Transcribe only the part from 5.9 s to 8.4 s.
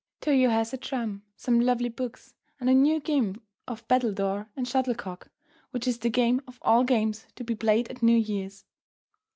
the game of all games to be played at New